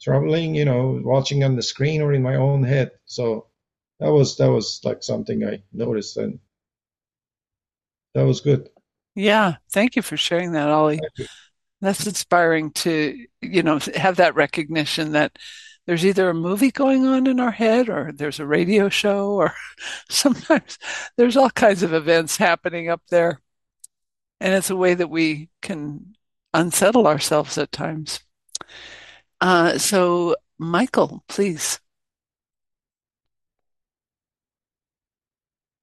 traveling 0.00 0.54
you 0.54 0.64
know 0.64 1.00
watching 1.02 1.44
on 1.44 1.56
the 1.56 1.62
screen 1.62 2.02
or 2.02 2.12
in 2.12 2.22
my 2.22 2.36
own 2.36 2.62
head. 2.62 2.90
So 3.06 3.46
that 4.00 4.10
was 4.10 4.36
that 4.36 4.50
was 4.50 4.80
like 4.84 5.02
something 5.02 5.44
i 5.44 5.62
noticed 5.72 6.16
and 6.16 6.38
that 8.14 8.24
was 8.24 8.40
good. 8.40 8.68
Yeah 9.14 9.56
thank 9.72 9.96
you 9.96 10.02
for 10.02 10.16
sharing 10.16 10.52
that 10.52 10.68
ollie. 10.68 11.00
That's 11.80 12.06
inspiring 12.06 12.70
to 12.72 13.26
you 13.40 13.62
know 13.62 13.78
have 13.96 14.16
that 14.16 14.34
recognition 14.34 15.12
that 15.12 15.38
there's 15.86 16.04
either 16.04 16.30
a 16.30 16.34
movie 16.34 16.70
going 16.70 17.04
on 17.04 17.26
in 17.26 17.40
our 17.40 17.50
head 17.50 17.88
or 17.88 18.12
there's 18.12 18.40
a 18.40 18.46
radio 18.46 18.88
show 18.88 19.32
or 19.32 19.54
sometimes 20.10 20.78
there's 21.16 21.36
all 21.36 21.50
kinds 21.50 21.82
of 21.82 21.92
events 21.92 22.36
happening 22.36 22.88
up 22.88 23.02
there. 23.10 23.40
And 24.40 24.54
it's 24.54 24.70
a 24.70 24.76
way 24.76 24.94
that 24.94 25.10
we 25.10 25.48
can 25.62 26.16
unsettle 26.52 27.06
ourselves 27.06 27.56
at 27.58 27.72
times. 27.72 28.20
Uh, 29.40 29.78
so, 29.78 30.36
Michael, 30.58 31.24
please. 31.28 31.80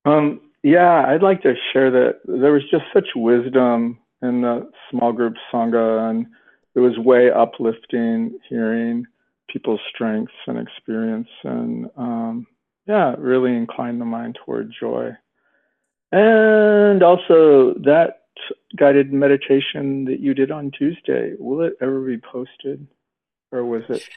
Um, 0.05 0.41
yeah, 0.63 1.05
I'd 1.07 1.23
like 1.23 1.41
to 1.43 1.53
share 1.71 1.91
that 1.91 2.19
there 2.25 2.53
was 2.53 2.63
just 2.69 2.85
such 2.93 3.07
wisdom 3.15 3.99
in 4.21 4.41
the 4.41 4.69
small 4.89 5.11
group 5.11 5.35
Sangha, 5.51 6.09
and 6.09 6.27
it 6.75 6.79
was 6.79 6.97
way 6.97 7.31
uplifting 7.31 8.37
hearing 8.47 9.05
people's 9.51 9.81
strengths 9.93 10.33
and 10.47 10.57
experience 10.57 11.29
and 11.43 11.89
um, 11.97 12.47
yeah 12.87 13.15
really 13.17 13.55
incline 13.55 13.99
the 13.99 14.05
mind 14.05 14.37
toward 14.45 14.71
joy. 14.77 15.11
And 16.13 17.03
also 17.03 17.73
that 17.85 18.23
guided 18.75 19.13
meditation 19.13 20.05
that 20.05 20.19
you 20.19 20.33
did 20.33 20.51
on 20.51 20.71
tuesday 20.71 21.33
will 21.37 21.61
it 21.61 21.73
ever 21.81 22.01
be 22.01 22.17
posted? 22.17 22.87
Or 23.51 23.65
was 23.65 23.83
it 23.89 24.07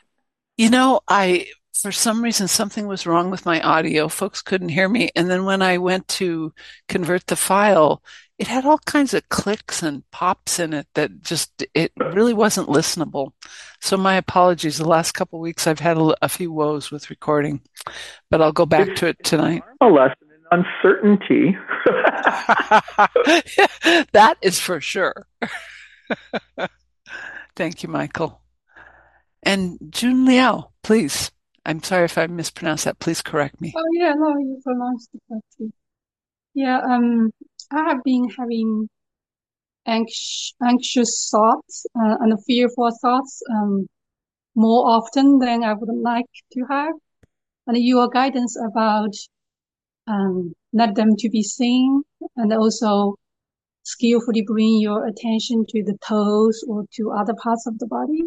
you 0.57 0.71
know 0.71 1.01
i 1.09 1.47
for 1.81 1.93
some 1.93 2.23
reason 2.23 2.49
something 2.49 2.87
was 2.87 3.07
wrong 3.07 3.31
with 3.31 3.45
my 3.45 3.61
audio. 3.61 4.09
Folks 4.09 4.43
couldn't 4.43 4.71
hear 4.71 4.89
me. 4.89 5.11
And 5.17 5.29
then 5.29 5.45
when 5.45 5.61
I 5.61 5.79
went 5.79 6.07
to 6.09 6.53
convert 6.89 7.27
the 7.27 7.37
file, 7.37 8.03
it 8.39 8.47
had 8.47 8.65
all 8.65 8.79
kinds 8.79 9.15
of 9.15 9.29
clicks 9.29 9.83
and 9.83 10.09
pops 10.11 10.59
in 10.59 10.73
it 10.73 10.87
that 10.95 11.23
just 11.23 11.65
it 11.75 11.93
really 11.97 12.35
wasn't 12.35 12.69
listenable. 12.69 13.33
So 13.81 13.97
my 13.97 14.17
apologies. 14.17 14.79
The 14.79 14.89
last 14.89 15.13
couple 15.13 15.41
weeks 15.41 15.67
I've 15.67 15.81
had 15.81 15.99
a, 15.99 16.15
a, 16.23 16.29
few 16.29 16.53
woes 16.53 16.91
with 16.91 17.11
recording, 17.11 17.61
but 18.31 18.43
I'll 18.43 18.53
go 18.53 18.67
back 18.67 18.95
to 18.97 19.07
it 19.07 19.23
tonight. 19.23 19.63
A 19.81 19.87
lesson 19.87 20.17
in 20.31 20.65
uncertainty. 20.83 21.57
that 24.13 24.37
is 24.43 24.59
for 24.59 24.81
sure. 24.81 25.27
Thank 27.57 27.85
you, 27.85 27.89
Michael. 27.89 28.41
And 29.45 29.79
June 29.91 30.25
Liao, 30.25 30.73
please. 30.83 31.31
I'm 31.67 31.83
sorry 31.83 32.05
if 32.05 32.19
I 32.19 32.27
mispronounced 32.27 32.85
that. 32.85 32.99
Please 32.99 33.23
correct 33.23 33.61
me. 33.61 33.73
Oh 33.77 33.89
yeah, 33.93 34.13
no, 34.17 34.37
you 34.39 34.61
pronounced 34.63 35.09
it 35.15 35.23
correctly. 35.29 35.73
Yeah, 36.53 36.81
um, 36.81 37.31
I 37.71 37.85
have 37.89 38.05
been 38.05 38.29
having 38.39 38.89
anx- 39.87 40.55
anxious 40.63 41.29
thoughts 41.31 41.87
uh, 41.99 42.17
and 42.21 42.45
fearful 42.45 42.91
thoughts 43.01 43.43
um, 43.51 43.89
more 44.55 44.89
often 44.89 45.39
than 45.39 45.65
I 45.65 45.73
would 45.73 45.89
like 46.03 46.27
to 46.53 46.65
have. 46.69 46.93
And 47.67 47.79
your 47.79 48.09
guidance 48.09 48.57
about 48.57 49.15
um, 50.07 50.53
let 50.75 50.95
them 50.95 51.17
to 51.17 51.31
be 51.31 51.43
seen 51.43 52.03
and 52.37 52.53
also 52.53 53.17
skillfully 53.85 54.43
bring 54.43 54.81
your 54.81 55.07
attention 55.07 55.65
to 55.69 55.83
the 55.83 55.97
toes 56.07 56.63
or 56.69 56.85
to 56.97 57.11
other 57.11 57.35
parts 57.43 57.67
of 57.67 57.79
the 57.79 57.87
body. 57.87 58.23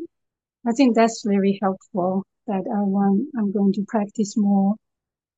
I 0.65 0.71
think 0.71 0.95
that's 0.95 1.23
very 1.25 1.59
helpful 1.61 2.25
that 2.47 2.63
I 2.73 2.81
want, 2.81 3.27
I'm 3.37 3.51
going 3.51 3.73
to 3.73 3.85
practice 3.87 4.35
more. 4.37 4.75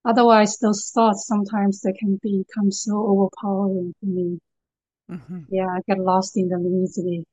Otherwise, 0.06 0.58
those 0.58 0.92
thoughts 0.94 1.28
sometimes 1.28 1.82
they 1.82 1.94
can 1.94 2.20
become 2.22 2.72
so 2.72 3.06
overpowering 3.06 3.94
for 4.00 4.06
me. 4.06 4.40
Mm-hmm. 5.12 5.40
Yeah, 5.50 5.68
I 5.68 5.80
get 5.88 6.00
lost 6.00 6.38
in 6.38 6.50
them 6.50 6.66
easily. 6.84 7.26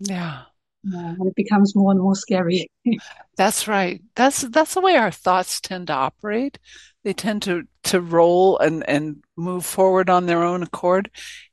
Yeah. 0.00 0.42
Yeah, 0.82 1.10
and 1.10 1.26
it 1.26 1.34
becomes 1.34 1.76
more 1.76 1.92
and 1.92 2.00
more 2.00 2.14
scary. 2.14 2.70
that's 3.36 3.68
right. 3.68 4.00
That's 4.14 4.40
that's 4.42 4.72
the 4.72 4.80
way 4.80 4.96
our 4.96 5.10
thoughts 5.10 5.60
tend 5.60 5.88
to 5.88 5.92
operate. 5.92 6.58
They 7.04 7.12
tend 7.12 7.42
to 7.42 7.64
to 7.84 8.00
roll 8.00 8.58
and 8.58 8.88
and 8.88 9.22
move 9.36 9.66
forward 9.66 10.08
on 10.08 10.24
their 10.24 10.42
own 10.42 10.62
accord, 10.62 11.10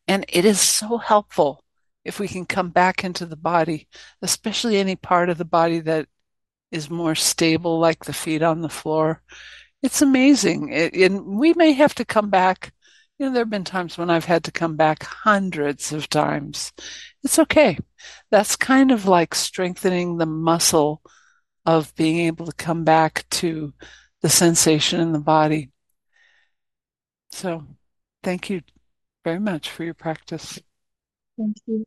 and 0.08 0.26
it 0.30 0.46
is 0.46 0.62
so 0.62 0.98
helpful 0.98 1.62
if 2.06 2.22
we 2.22 2.28
can 2.30 2.46
come 2.46 2.70
back 2.70 3.04
into 3.04 3.26
the 3.26 3.36
body, 3.36 3.90
especially 4.22 4.78
any 4.78 4.96
part 4.96 5.30
of 5.30 5.38
the 5.38 5.46
body 5.46 5.82
that 5.82 6.08
is 6.72 6.90
more 6.90 7.16
stable, 7.16 7.80
like 7.80 8.06
the 8.06 8.14
feet 8.14 8.42
on 8.42 8.62
the 8.62 8.70
floor. 8.70 9.22
It's 9.84 10.02
amazing. 10.02 10.72
It, 10.74 10.94
and 10.96 11.26
we 11.26 11.54
may 11.54 11.74
have 11.74 11.96
to 11.96 12.06
come 12.06 12.30
back. 12.30 12.74
You 13.18 13.28
know, 13.28 13.34
there 13.34 13.42
have 13.42 13.50
been 13.50 13.64
times 13.64 13.98
when 13.98 14.10
I've 14.10 14.26
had 14.26 14.44
to 14.46 14.52
come 14.52 14.76
back 14.76 15.04
hundreds 15.04 15.92
of 15.92 16.10
times. 16.10 16.72
It's 17.24 17.40
okay. 17.40 17.78
That's 18.30 18.56
kind 18.56 18.92
of 18.92 19.06
like 19.06 19.34
strengthening 19.34 20.18
the 20.18 20.26
muscle 20.26 21.02
of 21.66 21.94
being 21.96 22.20
able 22.20 22.46
to 22.46 22.54
come 22.54 22.84
back 22.84 23.26
to 23.30 23.74
the 24.22 24.30
sensation 24.30 25.00
in 25.00 25.12
the 25.12 25.20
body. 25.20 25.72
So, 27.32 27.66
thank 28.24 28.50
you 28.50 28.62
very 29.24 29.40
much 29.40 29.70
for 29.70 29.84
your 29.84 29.94
practice. 29.94 30.60
Thank 31.38 31.58
you. 31.66 31.86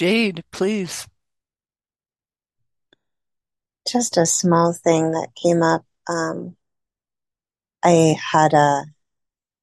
Jade, 0.00 0.44
please. 0.50 1.06
Just 3.86 4.16
a 4.16 4.24
small 4.24 4.72
thing 4.72 5.10
that 5.10 5.34
came 5.34 5.62
up. 5.62 5.84
Um, 6.08 6.56
I 7.82 8.16
had 8.18 8.54
a 8.54 8.84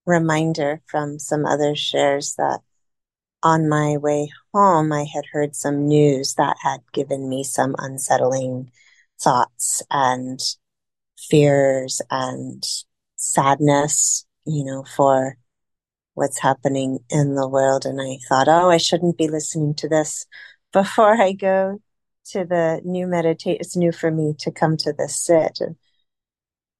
reminder 0.05 0.83
from 0.85 1.17
some 1.17 1.43
other 1.43 1.75
shares 1.75 2.35
that 2.35 2.59
on 3.41 3.67
my 3.67 3.97
way 3.97 4.29
home, 4.53 4.93
I 4.93 5.05
had 5.11 5.25
heard 5.31 5.55
some 5.55 5.87
news 5.87 6.35
that 6.35 6.57
had 6.61 6.81
given 6.93 7.27
me 7.27 7.43
some 7.43 7.73
unsettling 7.79 8.69
thoughts 9.19 9.81
and 9.89 10.39
fears 11.17 11.99
and 12.11 12.63
sadness, 13.15 14.27
you 14.45 14.63
know, 14.65 14.83
for 14.83 15.35
what's 16.17 16.41
happening 16.41 16.97
in 17.11 17.35
the 17.35 17.47
world. 17.47 17.85
And 17.85 18.01
I 18.01 18.17
thought, 18.27 18.47
oh, 18.47 18.71
I 18.71 18.77
shouldn't 18.77 19.19
be 19.19 19.27
listening 19.27 19.75
to 19.75 19.87
this 19.87 20.25
before 20.73 21.13
I 21.13 21.31
go 21.31 21.79
to 22.31 22.43
the 22.43 22.81
new 22.83 23.05
meditate. 23.05 23.61
It's 23.61 23.75
new 23.75 23.91
for 23.91 24.09
me 24.09 24.33
to 24.39 24.51
come 24.51 24.77
to 24.77 24.91
this 24.91 25.23
sit. 25.23 25.59
And, 25.61 25.75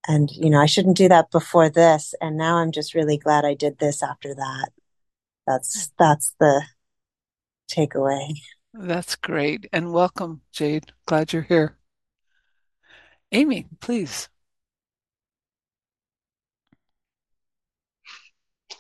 and, 0.08 0.32
you 0.32 0.50
know, 0.50 0.60
I 0.60 0.66
shouldn't 0.66 0.98
do 0.98 1.08
that 1.10 1.30
before 1.30 1.70
this. 1.70 2.16
And 2.20 2.36
now 2.36 2.58
I'm 2.58 2.72
just 2.72 2.96
really 2.96 3.18
glad 3.18 3.46
I 3.46 3.54
did 3.54 3.78
this 3.78 4.02
after 4.02 4.34
that. 4.34 4.70
That's, 5.46 5.92
that's 6.00 6.34
the 6.40 6.64
takeaway. 7.72 8.34
That's 8.74 9.16
great. 9.16 9.68
And 9.72 9.94
welcome, 9.94 10.42
Jade. 10.52 10.94
Glad 11.06 11.32
you're 11.32 11.44
here. 11.44 11.78
Amy, 13.32 13.68
please. 13.82 14.30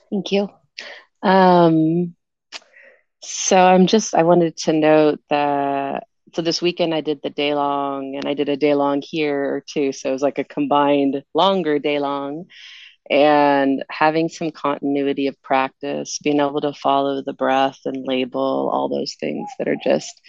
Thank 0.10 0.32
you. 0.32 0.50
Um, 1.24 2.16
so 3.22 3.58
I'm 3.58 3.88
just, 3.88 4.14
I 4.16 4.24
wanted 4.24 4.58
to 4.58 4.74
note 4.74 5.20
that, 5.30 6.08
so 6.34 6.42
this 6.42 6.62
weekend 6.62 6.94
I 6.94 7.02
did 7.02 7.20
the 7.24 7.30
day 7.30 7.54
long 7.54 8.16
and 8.16 8.28
I 8.28 8.34
did 8.34 8.50
a 8.50 8.58
day 8.58 8.74
long 8.74 9.02
here 9.02 9.64
too. 9.68 9.92
So 9.92 10.10
it 10.10 10.14
was 10.14 10.22
like 10.22 10.40
a 10.40 10.44
combined 10.44 11.24
longer 11.34 11.80
day 11.80 12.00
long 12.00 12.46
and 13.10 13.84
having 13.90 14.28
some 14.28 14.52
continuity 14.52 15.28
of 15.28 15.42
practice, 15.42 16.20
being 16.22 16.40
able 16.40 16.62
to 16.62 16.74
follow 16.74 17.22
the 17.24 17.34
breath 17.34 17.80
and 17.86 18.06
label 18.06 18.70
all 18.72 18.90
those 18.90 19.16
things 19.20 19.48
that 19.58 19.68
are 19.68 19.78
just 19.82 20.22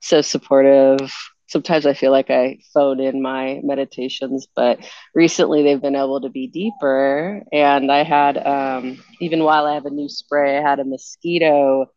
so 0.00 0.22
supportive 0.22 1.12
sometimes 1.50 1.84
I 1.84 1.94
feel 1.94 2.12
like 2.12 2.30
I 2.30 2.58
phone 2.72 3.00
in 3.00 3.20
my 3.20 3.60
meditations, 3.64 4.46
but 4.54 4.78
recently 5.14 5.62
they've 5.62 5.82
been 5.82 5.96
able 5.96 6.20
to 6.22 6.30
be 6.30 6.46
deeper. 6.46 7.42
And 7.52 7.90
I 7.90 8.04
had, 8.04 8.38
um, 8.38 9.02
even 9.20 9.44
while 9.44 9.66
I 9.66 9.74
have 9.74 9.86
a 9.86 9.90
new 9.90 10.08
spray, 10.08 10.56
I 10.56 10.62
had 10.62 10.78
a 10.80 10.84
mosquito 10.84 11.90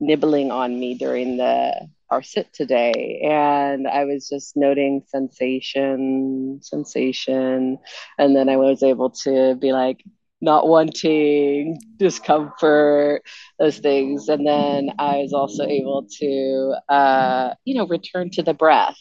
nibbling 0.00 0.50
on 0.50 0.78
me 0.78 0.94
during 0.94 1.38
the 1.38 1.88
our 2.10 2.22
sit 2.22 2.52
today 2.54 3.20
and 3.22 3.86
i 3.86 4.04
was 4.04 4.28
just 4.28 4.56
noting 4.56 5.02
sensation 5.08 6.58
sensation 6.62 7.78
and 8.18 8.34
then 8.36 8.48
i 8.48 8.56
was 8.56 8.82
able 8.82 9.10
to 9.10 9.54
be 9.56 9.72
like 9.72 10.02
not 10.40 10.68
wanting 10.68 11.78
discomfort, 11.96 13.22
those 13.58 13.78
things. 13.78 14.28
And 14.28 14.46
then 14.46 14.90
I 14.98 15.18
was 15.18 15.32
also 15.32 15.64
able 15.64 16.06
to, 16.20 16.74
uh, 16.88 17.54
you 17.64 17.74
know, 17.74 17.86
return 17.86 18.30
to 18.32 18.42
the 18.42 18.54
breath, 18.54 18.98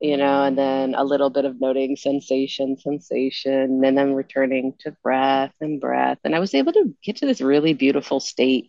you 0.00 0.16
know, 0.16 0.44
and 0.44 0.56
then 0.56 0.94
a 0.94 1.04
little 1.04 1.30
bit 1.30 1.44
of 1.44 1.60
noting 1.60 1.96
sensation, 1.96 2.76
sensation, 2.78 3.82
and 3.84 3.98
then 3.98 4.14
returning 4.14 4.74
to 4.80 4.92
breath 5.02 5.52
and 5.60 5.80
breath. 5.80 6.18
And 6.24 6.34
I 6.34 6.40
was 6.40 6.54
able 6.54 6.72
to 6.72 6.94
get 7.04 7.16
to 7.16 7.26
this 7.26 7.40
really 7.40 7.74
beautiful 7.74 8.20
state. 8.20 8.68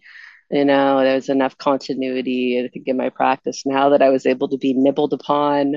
You 0.51 0.65
know, 0.65 0.99
there 1.01 1.13
was 1.15 1.29
enough 1.29 1.57
continuity, 1.59 2.59
I 2.63 2.69
think, 2.73 2.87
in 2.87 2.97
my 2.97 3.09
practice 3.09 3.63
now 3.65 3.89
that 3.89 4.01
I 4.01 4.09
was 4.09 4.25
able 4.25 4.49
to 4.49 4.57
be 4.57 4.73
nibbled 4.73 5.13
upon 5.13 5.75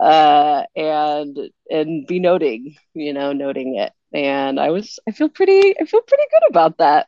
uh, 0.00 0.64
and 0.76 1.38
and 1.70 2.06
be 2.06 2.20
noting, 2.20 2.74
you 2.94 3.12
know, 3.14 3.32
noting 3.32 3.76
it 3.76 3.92
and 4.14 4.60
I 4.60 4.70
was 4.70 4.98
I 5.08 5.12
feel 5.12 5.28
pretty 5.28 5.78
I 5.80 5.84
feel 5.84 6.02
pretty 6.02 6.24
good 6.30 6.50
about 6.50 6.78
that. 6.78 7.06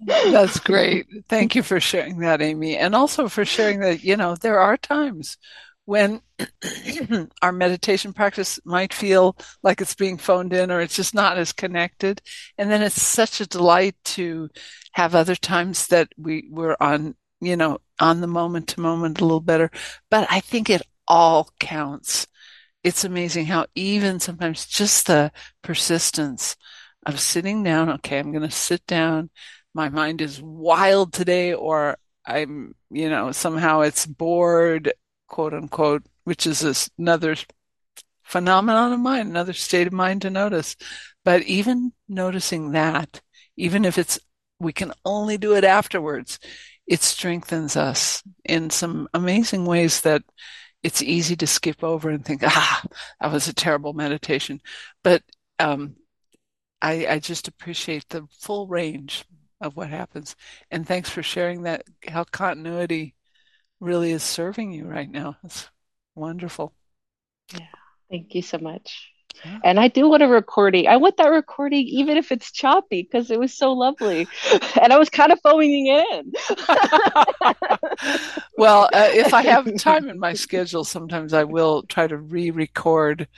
That's 0.06 0.58
great. 0.60 1.06
Thank 1.28 1.54
you 1.54 1.62
for 1.62 1.80
sharing 1.80 2.18
that, 2.18 2.42
Amy, 2.42 2.76
and 2.76 2.94
also 2.94 3.28
for 3.28 3.44
sharing 3.44 3.80
that 3.80 4.02
you 4.02 4.16
know 4.16 4.34
there 4.36 4.58
are 4.60 4.76
times 4.76 5.36
when 5.84 6.20
our 7.42 7.52
meditation 7.52 8.12
practice 8.12 8.60
might 8.64 8.94
feel 8.94 9.36
like 9.62 9.80
it's 9.80 9.94
being 9.94 10.16
phoned 10.16 10.52
in 10.52 10.70
or 10.70 10.80
it's 10.80 10.96
just 10.96 11.14
not 11.14 11.38
as 11.38 11.52
connected, 11.52 12.20
and 12.58 12.70
then 12.70 12.82
it's 12.82 13.00
such 13.00 13.40
a 13.40 13.46
delight 13.46 13.96
to 14.04 14.48
have 14.92 15.14
other 15.14 15.36
times 15.36 15.88
that 15.88 16.08
we 16.16 16.46
were 16.50 16.80
on 16.82 17.14
you 17.40 17.56
know 17.56 17.78
on 18.00 18.20
the 18.20 18.26
moment 18.26 18.68
to 18.68 18.80
moment 18.80 19.20
a 19.20 19.24
little 19.24 19.40
better. 19.40 19.70
But 20.10 20.26
I 20.30 20.40
think 20.40 20.70
it 20.70 20.82
all 21.08 21.50
counts 21.58 22.26
it's 22.84 23.04
amazing 23.04 23.46
how 23.46 23.66
even 23.74 24.20
sometimes 24.20 24.66
just 24.66 25.06
the 25.06 25.30
persistence 25.62 26.56
of 27.06 27.20
sitting 27.20 27.62
down, 27.62 27.90
okay, 27.90 28.18
I'm 28.18 28.32
going 28.32 28.42
to 28.42 28.50
sit 28.50 28.86
down. 28.86 29.30
My 29.74 29.88
mind 29.88 30.20
is 30.20 30.40
wild 30.42 31.12
today, 31.12 31.54
or 31.54 31.96
I'm, 32.26 32.74
you 32.90 33.08
know, 33.08 33.32
somehow 33.32 33.80
it's 33.80 34.06
bored, 34.06 34.92
quote 35.28 35.54
unquote, 35.54 36.04
which 36.24 36.46
is 36.46 36.90
another 36.98 37.36
phenomenon 38.22 38.92
of 38.92 39.00
mind, 39.00 39.28
another 39.28 39.52
state 39.52 39.86
of 39.86 39.92
mind 39.92 40.22
to 40.22 40.30
notice. 40.30 40.76
But 41.24 41.42
even 41.42 41.92
noticing 42.08 42.72
that, 42.72 43.20
even 43.56 43.84
if 43.84 43.98
it's, 43.98 44.18
we 44.58 44.72
can 44.72 44.92
only 45.04 45.38
do 45.38 45.54
it 45.54 45.64
afterwards, 45.64 46.38
it 46.86 47.02
strengthens 47.02 47.76
us 47.76 48.22
in 48.44 48.70
some 48.70 49.08
amazing 49.14 49.66
ways 49.66 50.00
that 50.02 50.22
it's 50.82 51.02
easy 51.02 51.36
to 51.36 51.46
skip 51.46 51.84
over 51.84 52.10
and 52.10 52.24
think, 52.24 52.42
ah, 52.46 52.82
that 53.20 53.32
was 53.32 53.48
a 53.48 53.54
terrible 53.54 53.92
meditation. 53.92 54.60
But 55.02 55.22
um, 55.58 55.96
I, 56.80 57.06
I 57.06 57.18
just 57.18 57.48
appreciate 57.48 58.08
the 58.08 58.26
full 58.40 58.66
range 58.66 59.24
of 59.60 59.76
what 59.76 59.90
happens. 59.90 60.34
And 60.70 60.86
thanks 60.86 61.08
for 61.08 61.22
sharing 61.22 61.62
that, 61.62 61.84
how 62.08 62.24
continuity 62.24 63.14
really 63.80 64.10
is 64.10 64.22
serving 64.22 64.72
you 64.72 64.86
right 64.86 65.10
now. 65.10 65.36
It's 65.44 65.70
wonderful. 66.14 66.74
Yeah. 67.52 67.66
Thank 68.10 68.34
you 68.34 68.42
so 68.42 68.58
much. 68.58 69.11
Yeah. 69.44 69.58
And 69.64 69.80
I 69.80 69.88
do 69.88 70.08
want 70.08 70.22
a 70.22 70.28
recording. 70.28 70.86
I 70.86 70.96
want 70.96 71.16
that 71.16 71.28
recording, 71.28 71.86
even 71.86 72.16
if 72.16 72.30
it's 72.32 72.52
choppy, 72.52 73.02
because 73.02 73.30
it 73.30 73.38
was 73.38 73.52
so 73.54 73.72
lovely. 73.72 74.26
And 74.80 74.92
I 74.92 74.98
was 74.98 75.10
kind 75.10 75.32
of 75.32 75.40
phoning 75.40 75.86
in. 75.86 76.32
well, 78.56 78.88
uh, 78.92 79.08
if 79.10 79.34
I 79.34 79.42
have 79.42 79.76
time 79.78 80.08
in 80.08 80.18
my 80.18 80.34
schedule, 80.34 80.84
sometimes 80.84 81.32
I 81.32 81.44
will 81.44 81.82
try 81.84 82.06
to 82.06 82.16
re 82.16 82.50
record 82.50 83.28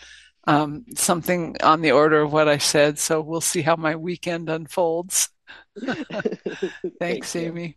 um, 0.47 0.85
something 0.95 1.57
on 1.63 1.81
the 1.81 1.93
order 1.93 2.21
of 2.23 2.33
what 2.33 2.49
I 2.49 2.59
said. 2.59 2.99
So 2.99 3.21
we'll 3.21 3.41
see 3.41 3.63
how 3.63 3.77
my 3.77 3.97
weekend 3.97 4.51
unfolds. 4.51 5.31
Thanks, 5.85 7.33
Thank 7.33 7.37
Amy. 7.37 7.77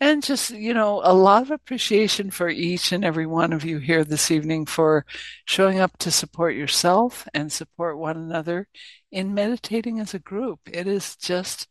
And 0.00 0.22
just, 0.22 0.50
you 0.50 0.74
know, 0.74 1.00
a 1.02 1.12
lot 1.12 1.42
of 1.42 1.50
appreciation 1.50 2.30
for 2.30 2.48
each 2.48 2.92
and 2.92 3.04
every 3.04 3.26
one 3.26 3.52
of 3.52 3.64
you 3.64 3.78
here 3.78 4.04
this 4.04 4.30
evening 4.30 4.64
for 4.64 5.04
showing 5.44 5.80
up 5.80 5.98
to 5.98 6.12
support 6.12 6.54
yourself 6.54 7.26
and 7.34 7.50
support 7.50 7.98
one 7.98 8.16
another 8.16 8.68
in 9.10 9.34
meditating 9.34 9.98
as 9.98 10.14
a 10.14 10.20
group. 10.20 10.60
It 10.72 10.86
is 10.86 11.16
just 11.16 11.66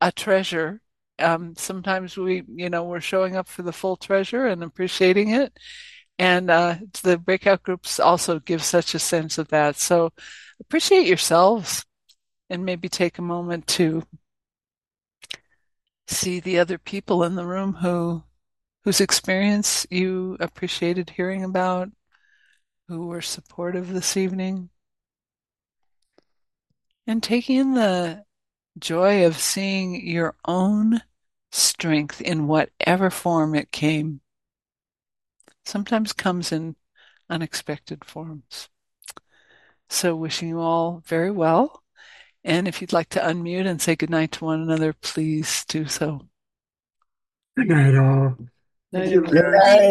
a 0.00 0.12
treasure. 0.12 0.80
Um, 1.18 1.54
sometimes 1.56 2.16
we, 2.16 2.44
you 2.46 2.70
know, 2.70 2.84
we're 2.84 3.00
showing 3.00 3.34
up 3.34 3.48
for 3.48 3.62
the 3.62 3.72
full 3.72 3.96
treasure 3.96 4.46
and 4.46 4.62
appreciating 4.62 5.30
it. 5.30 5.52
And 6.16 6.50
uh, 6.50 6.76
the 7.02 7.18
breakout 7.18 7.64
groups 7.64 7.98
also 7.98 8.38
give 8.38 8.62
such 8.62 8.94
a 8.94 9.00
sense 9.00 9.36
of 9.36 9.48
that. 9.48 9.76
So 9.76 10.10
appreciate 10.60 11.08
yourselves 11.08 11.84
and 12.50 12.64
maybe 12.64 12.88
take 12.88 13.18
a 13.18 13.22
moment 13.22 13.66
to 13.68 14.04
see 16.08 16.40
the 16.40 16.58
other 16.58 16.78
people 16.78 17.22
in 17.22 17.34
the 17.34 17.46
room 17.46 17.74
who 17.74 18.24
whose 18.84 19.00
experience 19.00 19.86
you 19.90 20.36
appreciated 20.40 21.10
hearing 21.10 21.44
about, 21.44 21.90
who 22.88 23.06
were 23.06 23.20
supportive 23.20 23.92
this 23.92 24.16
evening. 24.16 24.70
And 27.06 27.22
taking 27.22 27.56
in 27.58 27.74
the 27.74 28.24
joy 28.78 29.26
of 29.26 29.38
seeing 29.38 30.06
your 30.06 30.36
own 30.46 31.02
strength 31.50 32.20
in 32.20 32.46
whatever 32.46 33.10
form 33.10 33.54
it 33.54 33.72
came. 33.72 34.20
Sometimes 35.64 36.12
comes 36.12 36.52
in 36.52 36.76
unexpected 37.28 38.04
forms. 38.04 38.68
So 39.90 40.16
wishing 40.16 40.48
you 40.48 40.60
all 40.60 41.02
very 41.06 41.30
well. 41.30 41.82
And 42.44 42.68
if 42.68 42.80
you'd 42.80 42.92
like 42.92 43.08
to 43.10 43.20
unmute 43.20 43.66
and 43.66 43.80
say 43.80 43.96
goodnight 43.96 44.32
to 44.32 44.44
one 44.44 44.62
another, 44.62 44.92
please 44.92 45.64
do 45.66 45.86
so. 45.86 46.28
Good 47.56 47.68
night, 47.68 47.96
all. 47.96 48.36
Good 48.92 49.24
night. 49.24 49.80